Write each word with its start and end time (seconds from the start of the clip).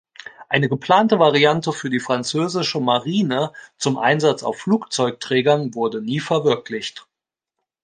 Eine 0.49 0.67
geplante 0.67 1.19
Variante 1.19 1.71
für 1.73 1.91
die 1.91 1.99
französische 1.99 2.79
Marine 2.79 3.53
zum 3.77 3.99
Einsatz 3.99 4.41
auf 4.41 4.57
Flugzeugträgern 4.57 5.75
wurde 5.75 6.01
nie 6.01 6.19
verwirklicht. 6.19 7.05